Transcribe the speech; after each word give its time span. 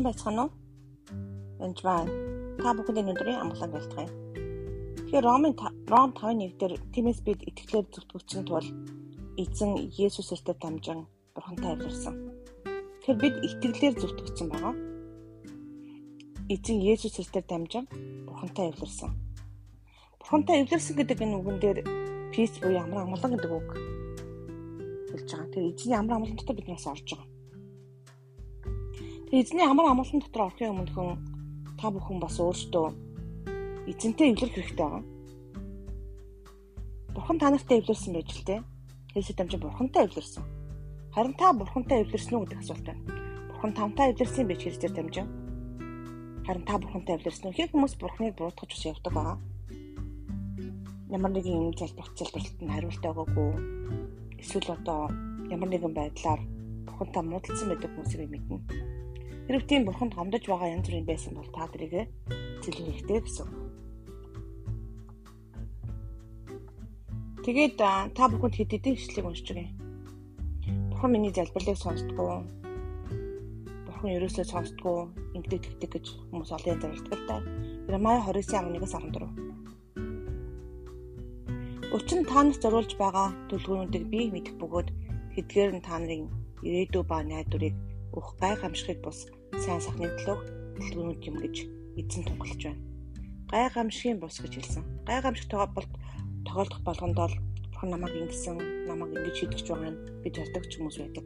Сайн 0.00 0.08
байцгаана 0.12 0.42
уу? 0.44 0.52
Энд 1.60 1.78
байна. 1.84 2.08
Та 2.62 2.72
бүхэнд 2.72 3.00
өнөөдрийн 3.04 3.42
амглан 3.44 3.68
бэлтгэе. 3.68 4.08
Тэгэхээр 4.96 5.26
Ромын 5.28 5.52
Ром 5.92 6.10
5:1 6.16 6.56
дээр 6.56 6.72
Тимээс 6.92 7.20
бид 7.20 7.44
итгэлээр 7.44 7.84
зүтгэгчэн 7.92 8.44
тул 8.48 8.64
эзэн 9.36 9.72
Есүс 10.00 10.32
Христээр 10.32 10.56
дамжин 10.56 11.04
Бурхантай 11.36 11.76
авлирсан. 11.76 12.16
Тэгэхээр 13.04 13.20
бид 13.20 13.34
итгэлээр 13.44 13.94
зүтгэгчэн 14.00 14.48
байгаа. 14.48 14.74
Эзэн 16.48 16.78
Есүс 16.80 17.20
Христээр 17.20 17.44
дамжин 17.44 17.84
Бурхантай 18.24 18.72
авлирсан. 18.72 19.12
Бурхантай 20.16 20.64
авлирсан 20.64 20.96
гэдэг 20.96 21.18
энэ 21.20 21.36
үгэн 21.44 21.58
дээр 21.60 21.78
peace 22.32 22.56
буюу 22.56 22.80
амар 22.80 23.04
амгалан 23.04 23.36
гэдэг 23.36 23.52
үг 23.52 23.68
хэлж 25.12 25.28
байгаа. 25.28 25.48
Тэгэхээр 25.52 25.70
эзний 25.76 25.98
амар 26.00 26.16
амгалан 26.16 26.40
дотор 26.40 26.56
биднээс 26.56 26.88
орж 26.88 27.04
байгаа. 27.04 27.29
Эзний 29.32 29.62
амар 29.62 29.86
амгалан 29.94 30.18
дотор 30.18 30.42
орохын 30.50 30.74
өмнө 30.74 30.90
хүн 30.90 31.10
та 31.78 31.86
бүхэн 31.94 32.18
бас 32.18 32.34
өөрсдөө 32.42 32.86
эзэнтэй 33.86 34.34
эвлэрэх 34.34 34.58
хэрэгтэй 34.58 34.74
байгаа. 34.82 35.06
Бурхан 37.14 37.38
та 37.38 37.54
нартай 37.54 37.78
эвлэрсэн 37.78 38.10
байж 38.10 38.26
л 38.34 38.42
дээ. 38.42 38.60
Хэлсэд 39.14 39.38
дамжин 39.38 39.62
бурхантай 39.62 40.02
эвлэрсэн. 40.10 40.42
Харин 41.14 41.34
та 41.38 41.54
бурхантай 41.54 42.02
эвлэрсэн 42.02 42.34
үү 42.34 42.42
гэдэг 42.42 42.58
асуулт 42.58 42.86
байна. 42.90 43.02
Бурхан 43.54 43.72
тамтай 43.78 44.06
эвлэрсэн 44.10 44.46
байж 44.50 44.60
хэлсээр 44.66 44.94
дамжин. 44.98 45.26
Харин 46.42 46.64
та 46.66 46.74
бурхантай 46.82 47.14
эвлэрсэн 47.14 47.46
үү? 47.46 47.54
Хин 47.54 47.70
хүмүүс 47.70 47.94
бурханыг 48.02 48.34
буруутгаж 48.34 48.70
ус 48.74 48.82
явдаг 48.90 49.14
байгаа. 49.14 49.38
Ямар 51.14 51.30
нэгэн 51.30 51.70
юм 51.70 51.74
залбирч 51.78 52.18
залбиралт 52.18 52.58
нь 52.58 52.74
хариулт 52.74 53.06
өгөөгүй. 53.06 53.50
Эсвэл 54.42 54.74
одоо 54.74 55.06
ямар 55.54 55.70
нэгэн 55.70 55.94
байдлаар 55.94 56.42
бурхантай 56.82 57.22
муудалцсан 57.22 57.70
байдаг 57.70 57.94
хүмүүсийг 57.94 58.26
мэднэ 58.26 58.89
Хэрэг 59.50 59.66
тийм 59.66 59.82
бурханд 59.82 60.14
гомдож 60.14 60.46
байгаа 60.46 60.78
янз 60.78 60.86
бүрийн 60.86 61.10
байсан 61.10 61.34
бол 61.34 61.50
та 61.50 61.66
тэрийг 61.66 62.06
зэлэх 62.62 62.86
хэрэгтэй 62.86 63.18
гэсэн. 63.18 63.50
Тэгээд 67.42 67.74
та 68.14 68.24
бүхэнд 68.30 68.54
хэд 68.54 68.70
хэдэн 68.78 68.94
ишлэгийг 68.94 69.26
уншиж 69.26 69.50
өгье. 69.50 69.74
Бурхан 70.94 71.10
миний 71.10 71.34
залбирлыг 71.34 71.82
сонсдгоо. 71.82 72.46
Бурхан 73.90 74.14
ерөөсөө 74.22 74.46
сонсдгоо. 74.46 75.10
Ингэдэг 75.34 75.82
тэгдэг 75.82 75.90
гэж 75.98 76.06
хүмүүс 76.30 76.54
олон 76.54 76.94
л 76.94 77.02
та. 77.26 77.42
Иремая 77.90 78.22
29:11-аас 78.22 78.94
14. 79.02 81.90
Учир 81.90 82.22
нь 82.22 82.30
та 82.30 82.46
нарт 82.46 82.62
зориулж 82.62 82.94
байгаа 82.94 83.34
төлөвлөгөөнүүдийг 83.50 84.04
би 84.14 84.30
мэдэх 84.30 84.54
бөгөөд 84.62 84.94
хэдгээр 85.34 85.70
нь 85.74 85.82
та 85.82 85.98
нарын 85.98 86.30
ирээдүй 86.62 87.02
ба 87.02 87.26
найдварыг 87.26 87.74
өөх 88.14 88.38
гай 88.38 88.54
хамшигыг 88.54 89.02
бус 89.02 89.26
сайн 89.58 89.80
сахны 89.82 90.06
төлөв 90.22 90.40
төлөвлөгөөнд 90.78 91.26
юм 91.26 91.36
гэж 91.42 91.56
эзэн 91.98 92.24
тунгалж 92.28 92.62
байна. 92.62 92.80
Гай 93.50 93.66
гамшигын 93.74 94.20
бус 94.22 94.38
гэж 94.38 94.52
хэлсэн. 94.54 94.84
Гай 95.06 95.18
гамшиг 95.22 95.50
тоглолт 95.50 95.90
тоглох 96.46 96.80
болгонд 96.86 97.16
бол 97.18 97.34
бурхан 97.70 97.90
намайг 97.90 98.14
ингэсэн, 98.14 98.86
намайг 98.86 99.10
ингэж 99.16 99.34
шийдэж 99.36 99.66
байгаа 99.66 99.90
нь 99.90 100.00
гэж 100.22 100.34
ярьдаг 100.38 100.64
хүмүүс 100.70 100.96
байдаг. 101.02 101.24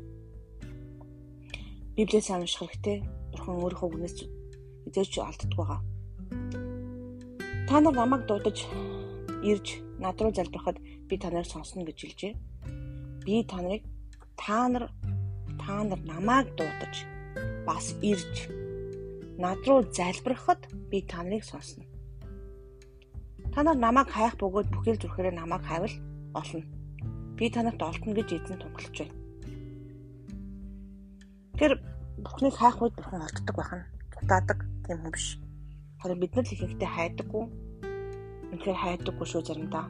Библиэс 1.97 2.30
унших 2.30 2.58
хэрэгтэй. 2.58 2.97
Бурхан 3.30 3.55
өөрийнхөө 3.61 3.89
үгнээс 3.92 4.17
эзэж 4.89 5.12
алддаг 5.20 5.52
байгаа. 5.55 5.80
Та 7.69 7.80
нар 7.80 7.95
намайг 7.95 8.27
дуудаж 8.27 8.58
ирж 9.45 9.84
над 10.00 10.19
руу 10.20 10.33
залбирахад 10.34 10.78
би 10.80 11.14
та 11.20 11.30
нарыг 11.30 11.47
сонсно 11.47 11.84
гэж 11.84 11.98
хэлжээ. 12.00 12.34
Би 13.25 13.45
та 13.45 13.61
нарыг 13.62 13.84
та 14.36 14.69
нар 14.69 14.91
та 15.61 15.84
нар 15.84 16.00
намайг 16.02 16.50
дуудаж 16.56 17.06
бас 17.67 17.95
ирж 18.03 18.48
над 19.39 19.61
руу 19.67 19.83
залбирахад 19.92 20.61
би 20.91 21.03
та 21.03 21.23
нарыг 21.23 21.45
сонсно. 21.45 21.85
Та 23.55 23.63
нар 23.63 23.77
намайг 23.77 24.08
хайх 24.11 24.35
бөгөөд 24.39 24.69
бүхэл 24.70 25.01
зүрхээрээ 25.03 25.35
намайг 25.35 25.63
хайвал 25.67 25.95
олно. 26.41 26.63
Би 27.36 27.51
танарт 27.51 27.83
олдно 27.83 28.14
гэж 28.14 28.29
эзэн 28.35 28.58
тунгалж 28.63 28.95
байна. 28.98 29.14
Тэр 31.58 31.73
Бурхныг 32.19 32.55
хайх 32.55 32.83
үед 32.83 32.95
Бурхан 32.95 33.27
олддог 33.27 33.57
байх 33.57 33.73
нь 33.75 33.87
дутаадаг 34.14 34.58
тийм 34.87 34.98
хүн 35.03 35.13
биш. 35.14 35.27
Харин 36.01 36.20
бид 36.20 36.33
нар 36.35 36.47
л 36.47 36.55
ихэнхдээ 36.55 36.91
хайдаггүй. 36.95 37.45
Үнэхээр 38.55 38.79
хайдаггүй 38.83 39.27
шүү 39.27 39.42
заримдаа. 39.47 39.87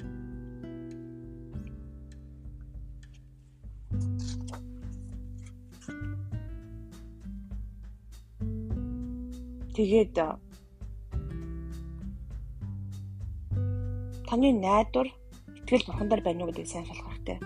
Тэгээд 9.75 10.15
таны 14.31 14.49
найдвар 14.55 15.09
итгэл 15.59 15.87
бурхандар 15.87 16.21
байна 16.23 16.47
уу 16.47 16.49
гэдгийг 16.55 16.71
сайн 16.71 16.87
шалгах 16.87 17.11
хэрэгтэй. 17.11 17.39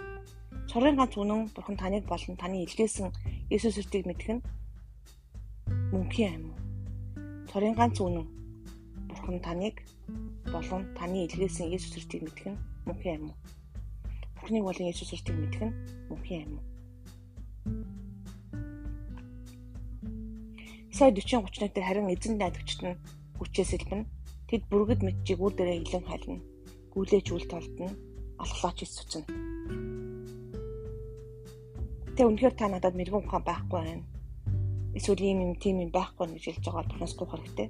Цорын 0.68 0.96
ганц 1.00 1.16
үнэн 1.16 1.48
бурхан 1.56 1.76
таныг 1.80 2.04
болон 2.04 2.36
таны 2.36 2.68
илгээсэн 2.68 3.08
Есүс 3.48 3.80
Христийг 3.80 4.04
мэдэх 4.04 4.28
нь 4.36 4.44
мөнхийн 5.92 6.52
уу? 6.52 6.56
Цорын 7.48 7.72
ганц 7.72 7.96
үнэн 7.96 8.28
бурхан 9.08 9.40
таныг 9.40 9.80
болон 10.52 10.84
таны 11.00 11.24
илгээсэн 11.24 11.72
Есүс 11.72 11.96
Христийг 11.96 12.28
мэдэх 12.28 12.46
нь 12.52 12.60
мөнхийн 12.84 13.24
уу? 13.24 13.36
Бурханыг 14.36 14.64
болон 14.68 14.84
Есүс 14.92 15.08
Христийг 15.08 15.36
мэдэх 15.40 15.62
нь 15.64 15.76
мөнхийн 16.12 16.44
юм 16.52 16.77
Сая 20.98 21.14
40 21.14 21.46
30 21.46 21.74
дээр 21.74 21.86
харин 21.86 22.10
эзэн 22.10 22.34
найдагчд 22.42 22.82
нь 22.82 22.98
хүчээс 23.38 23.70
илбэн 23.78 24.02
тэд 24.50 24.66
бүргэд 24.66 25.06
мэдчийг 25.06 25.38
үр 25.38 25.54
дээрээ 25.54 25.86
хилэн 25.86 26.06
хайлна. 26.10 26.42
Гүлээж 26.90 27.26
үл 27.30 27.46
толдно. 27.46 27.86
Алхлаач 28.42 28.82
ис 28.82 28.98
цуцна. 28.98 29.22
Тэ 32.18 32.26
үнэхээр 32.26 32.54
та 32.58 32.66
надад 32.66 32.98
мэрэгэн 32.98 33.22
ухаан 33.30 33.46
байхгүй 33.46 33.78
байна. 33.78 34.04
Эсвэл 34.98 35.22
ийм 35.22 35.38
юм 35.46 35.54
тийм 35.62 35.86
юм 35.86 35.94
байхгүй 35.94 36.34
гэж 36.34 36.44
хэлж 36.58 36.64
байгаа 36.66 36.82
бурхнаас 36.90 37.14
гуйх 37.14 37.30
хэрэгтэй. 37.30 37.68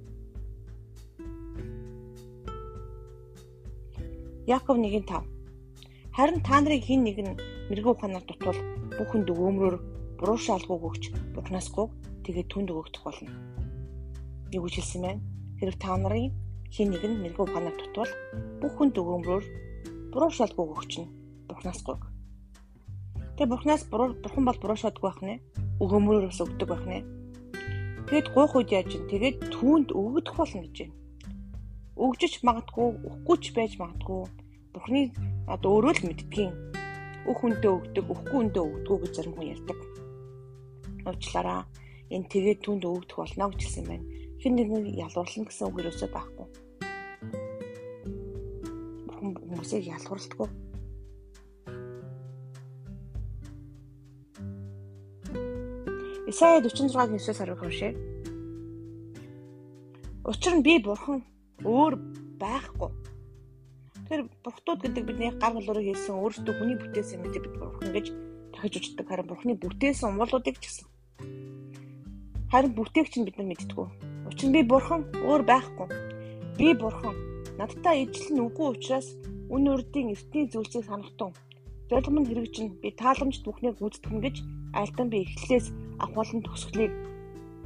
Яаков 4.48 4.80
1:5 4.80 5.04
Харин 6.16 6.40
та 6.40 6.56
нарын 6.64 6.80
хин 6.80 7.04
нэг 7.04 7.18
нь 7.20 7.36
мэрэгэн 7.68 7.92
ухаанаар 7.92 8.24
дутвал 8.24 8.60
бүхэнд 8.96 9.28
өөмрөөр 9.28 9.76
буруу 10.16 10.38
шалгууг 10.40 10.82
өгч 10.88 11.04
бурхнаас 11.36 11.68
гуйг 11.76 11.92
тэгээд 12.28 12.52
түнд 12.52 12.68
өгөгдөх 12.68 13.02
болно. 13.08 13.32
Юу 14.52 14.68
гэж 14.68 14.74
хэлсэн 14.84 15.00
бэ? 15.00 15.12
Хэрэг 15.64 15.76
та 15.80 15.96
нарын 15.96 16.28
хин 16.68 16.92
нэг 16.92 17.00
нь 17.08 17.20
мэрэгүү 17.24 17.44
ухаанаар 17.48 17.76
дутвал 17.80 18.12
бүх 18.60 18.72
хүнд 18.76 19.00
өгөөмрөөр 19.00 19.44
буруу 20.12 20.28
шалгуу 20.28 20.76
өгч 20.76 20.92
нь 21.00 21.08
Бурханаас 21.48 21.80
гуйг. 21.80 22.04
Тэгээ 23.40 23.48
Бурханаас 23.48 23.84
буруу 23.88 24.12
Бурхан 24.20 24.44
бол 24.44 24.60
буруу 24.60 24.76
шалгуу 24.76 25.08
байх 25.08 25.20
нэ. 25.24 25.40
Өгөөмрөөр 25.80 26.28
бас 26.28 26.40
өгдөг 26.44 26.68
байх 26.68 26.84
нэ. 26.84 27.00
Тэгэд 28.12 28.28
гуйх 28.36 28.52
үед 28.52 28.70
яаж 28.76 28.92
ин 28.92 29.08
тэгээд 29.08 29.36
түүнд 29.48 29.88
өгөгдөх 29.96 30.36
болно 30.36 30.60
гэж 30.68 30.76
байна. 30.84 30.96
Өгжиж 31.96 32.34
магадгүй, 32.44 32.88
өгөхгүй 33.08 33.36
ч 33.40 33.44
байж 33.56 33.72
магадгүй. 33.80 34.20
Бурхны 34.76 35.00
одоо 35.48 35.80
өөрөө 35.80 35.92
л 35.96 36.06
мэддгийн 36.12 36.52
өөх 37.24 37.38
хүнтэй 37.40 37.72
өгдөг, 37.72 38.04
өгөхгүй 38.04 38.36
хүнтэй 38.36 38.62
өгдөг 38.62 38.96
гэж 39.02 39.12
зарим 39.16 39.34
хүн 39.36 39.52
ярьдаг. 39.56 39.78
Уучлаарай 41.08 41.64
энэ 42.08 42.30
тэгээд 42.32 42.64
түнд 42.64 42.82
өгдөх 42.88 43.20
болно 43.20 43.52
гэж 43.52 43.60
хэлсэн 43.60 43.84
байна. 43.84 44.06
Хэн 44.40 44.54
нэгнийг 44.56 44.96
ялуурлна 44.96 45.44
гэсэн 45.44 45.68
үг 45.68 45.76
юусоо 45.84 46.08
байхгүй. 46.08 46.46
Бурхан 49.04 49.30
хүмүүсийг 49.36 49.84
ялгуулдаггүй. 49.92 50.48
Исая 56.28 56.60
46-гийн 56.60 56.92
9-ээс 56.92 57.40
харах 57.40 57.62
уншъя. 57.64 57.92
Учир 60.28 60.54
нь 60.56 60.64
би 60.64 60.76
бурхан 60.80 61.24
өөр 61.64 61.94
байхгүй. 62.40 62.90
Тэр 64.08 64.20
бурхтууд 64.44 64.80
гэдэг 64.84 65.04
бидний 65.04 65.32
гар 65.36 65.52
болоороо 65.56 65.84
хийсэн 65.84 66.16
өөрсдөө 66.16 66.54
хүний 66.56 66.76
бүтээсэн 66.80 67.20
мэт 67.20 67.36
бид 67.36 67.56
бурхан 67.60 67.92
гэж 67.96 68.06
дахиж 68.52 68.74
үздэг. 68.76 69.08
Харин 69.08 69.28
бурханы 69.28 69.54
бүтээсэн 69.56 70.08
умуулуудыг 70.12 70.56
ч 70.60 70.68
гэсэн 70.68 70.86
Харин 72.48 72.72
бүтээгч 72.72 73.20
нь 73.20 73.26
бид 73.28 73.36
нар 73.36 73.48
мэдтгүү. 73.52 73.86
Учир 74.28 74.48
нь 74.48 74.56
би 74.56 74.62
бурхан 74.64 75.04
өөр 75.20 75.42
байхгүй. 75.44 75.88
Би 76.56 76.72
бурхан. 76.72 77.12
Надтай 77.60 78.08
ижил 78.08 78.32
нь 78.32 78.44
үгүй 78.48 78.72
учраас 78.72 79.08
үн 79.52 79.68
үрдийн 79.68 80.16
эртний 80.16 80.48
зүйлсийг 80.48 80.88
санахтун. 80.88 81.36
Зорилго 81.92 82.20
нь 82.20 82.28
хэрэгжин 82.28 82.68
би 82.80 82.88
тааламжт 82.96 83.44
бүхнийг 83.44 83.76
гүйцэтгэн 83.76 84.20
гэж 84.24 84.36
альдан 84.80 85.08
би 85.12 85.28
эхлээс 85.28 85.66
авахлан 86.00 86.40
төгсгөлийг 86.44 86.92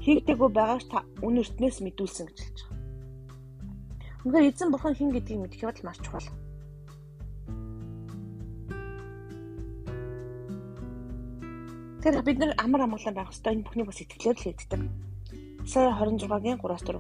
хийгдэггүй 0.02 0.50
байгаач 0.50 0.84
та 0.90 1.06
үн 1.23 1.38
эртнээс 1.38 1.79
мэдүүлсэн 1.79 2.26
гэж 2.26 2.38
хэлж 2.43 2.58
байгаа. 2.67 2.82
Үнэхээр 4.26 4.49
эзэн 4.50 4.70
бурхан 4.75 4.94
хэн 4.99 5.14
гэдгийг 5.14 5.40
мэдэх 5.43 5.62
явдал 5.62 5.87
маш 5.87 5.99
чухал. 6.02 6.26
Тэгэхээр 12.03 12.27
бид 12.27 12.39
нар 12.43 12.53
амар 12.59 12.83
амгалан 12.83 13.15
байх 13.15 13.31
хэрэгтэй 13.31 13.53
энэ 13.55 13.63
бүхний 13.63 13.87
бас 13.87 14.03
итгэлээр 14.03 14.35
л 14.35 14.43
хийдэг. 14.43 14.81
Сая 15.71 15.95
26-гийн 15.95 16.59
3-аас 16.59 16.83
4. 16.83 16.99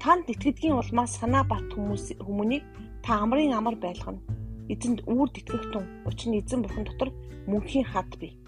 Танд 0.00 0.32
итгэдгийн 0.32 0.80
улмаас 0.80 1.12
санаа 1.20 1.44
бат 1.44 1.68
хүмүүс 1.76 2.16
хүмүүнийг 2.24 2.64
та 3.04 3.20
амрын 3.20 3.52
амар 3.52 3.76
байлгана. 3.76 4.24
Эзэнд 4.72 5.04
үрд 5.04 5.44
итгэх 5.44 5.68
тун. 5.76 5.84
Учир 6.08 6.32
нь 6.32 6.40
эзэн 6.40 6.64
бурхан 6.64 6.88
дотор 6.88 7.12
мөнхийн 7.52 7.84
хад 7.84 8.08
бий. 8.16 8.40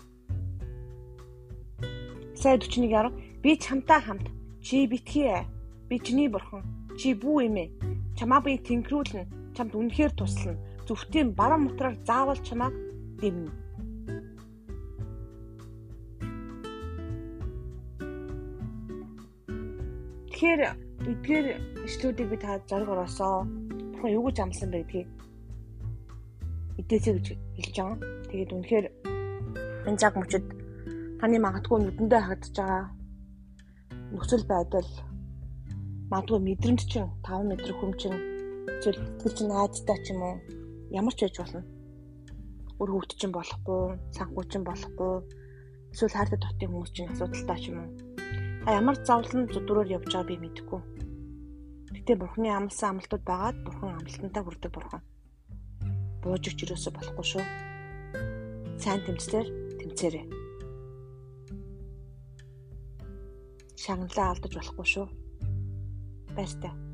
Сая 2.40 2.56
41-аар 2.56 3.12
би 3.44 3.60
чамтай 3.60 4.00
хамт 4.00 4.32
чи 4.64 4.88
битгий. 4.88 5.44
Би 5.92 6.00
чиний 6.00 6.32
бурхан. 6.32 6.64
Чи 6.96 7.12
бүү 7.12 7.52
эмээ. 7.52 7.68
Чамаа 8.16 8.40
би 8.40 8.56
тэнхрүүлнэ. 8.56 9.52
Чамд 9.52 9.76
үнэхээр 9.76 10.16
туслана. 10.16 10.56
Зүвтийн 10.88 11.36
баруун 11.36 11.68
мотроор 11.68 12.00
заавал 12.08 12.40
чамааг 12.40 12.72
дэмнэ. 13.20 13.52
Тэгэхээр 20.42 20.74
эдгээр 21.06 21.46
ишлүүдийг 21.86 22.28
би 22.34 22.36
та 22.42 22.58
зориг 22.66 22.90
ороосоо 22.90 23.46
бурхан 23.94 24.10
юу 24.10 24.26
гэж 24.26 24.42
амласан 24.42 24.74
бэ 24.74 24.82
гэдгийг 24.82 25.08
эдээсэй 26.82 27.14
гэж 27.14 27.26
хэлж 27.30 27.74
байгаа. 27.78 27.98
Тэгээд 28.26 28.50
үнэхээр 28.50 28.86
энэ 29.86 30.00
цаг 30.02 30.18
мөчид 30.18 30.42
таны 31.22 31.38
магадгүй 31.38 31.78
нүдэндээ 31.78 32.22
хагдж 32.26 32.54
байгаа 32.58 32.82
нөхцөл 34.10 34.44
байдал 34.50 34.90
магадгүй 36.10 36.38
мэдрэмж 36.42 36.80
чинь 36.90 37.14
5 37.22 37.46
метр 37.46 37.70
хүм 37.78 37.94
чинь 37.94 38.18
эсвэл 38.82 38.98
итгэл 38.98 39.36
чинь 39.38 39.50
найзтай 39.54 39.98
ч 40.02 40.10
юм 40.10 40.26
уу 40.26 40.42
ямар 40.90 41.14
ч 41.14 41.22
байж 41.22 41.38
болно. 41.38 41.62
Өр 42.82 42.90
хөвгт 42.90 43.14
чинь 43.14 43.30
болохгүй, 43.30 43.82
санхүү 44.10 44.42
чинь 44.50 44.66
болохгүй, 44.66 45.14
эсвэл 45.94 46.16
хайртай 46.18 46.38
дотын 46.42 46.70
хүмүүс 46.74 46.90
чинь 46.90 47.10
асуудалтай 47.14 47.58
ч 47.62 47.70
юм 47.70 47.78
уу 47.78 48.11
А 48.62 48.78
ямар 48.78 48.94
зовлон 49.02 49.50
зүдврээр 49.50 49.98
явж 49.98 50.06
байгааг 50.14 50.28
би 50.30 50.36
мэдэхгүй. 50.38 50.80
Гэтэ 51.98 52.14
бурхны 52.14 52.46
амлсан 52.46 52.94
амлалтууд 52.94 53.24
байгаад 53.26 53.58
бурхан 53.66 53.98
амлалтантаа 53.98 54.42
хүрдэг 54.46 54.70
бурхан. 54.70 55.02
Бууж 56.22 56.44
өгч 56.46 56.58
юусоо 56.70 56.94
болохгүй 56.94 57.26
шүү. 57.26 57.44
Сайн 58.78 59.02
тэмцлэр 59.02 59.46
тэмцээрэй. 59.82 60.24
Шагналаа 63.82 64.30
алдаж 64.30 64.52
болохгүй 64.54 64.86
шүү. 64.86 65.06
Баяртай. 66.38 66.91